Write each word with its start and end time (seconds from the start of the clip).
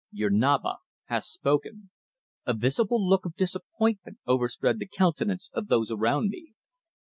Your 0.11 0.31
Naba 0.31 0.77
hath 1.09 1.25
spoken." 1.25 1.91
A 2.47 2.55
visible 2.55 3.07
look 3.07 3.23
of 3.23 3.35
disappointment 3.35 4.17
overspread 4.25 4.79
the 4.79 4.87
countenances 4.87 5.51
of 5.53 5.67
those 5.67 5.91
around 5.91 6.29
me. 6.29 6.55